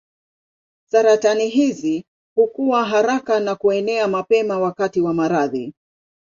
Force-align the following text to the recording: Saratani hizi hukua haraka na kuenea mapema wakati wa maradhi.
Saratani 0.91 1.47
hizi 1.49 2.05
hukua 2.35 2.85
haraka 2.85 3.39
na 3.39 3.55
kuenea 3.55 4.07
mapema 4.07 4.59
wakati 4.59 5.01
wa 5.01 5.13
maradhi. 5.13 5.73